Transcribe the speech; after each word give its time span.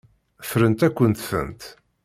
Ffrent-akent-tent. 0.43 1.61